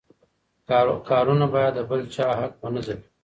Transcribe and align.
کارونه 1.09 1.45
باید 1.53 1.73
د 1.77 1.79
بل 1.89 2.01
چا 2.15 2.27
حق 2.39 2.53
ونه 2.61 2.81
ځپي. 2.85 3.07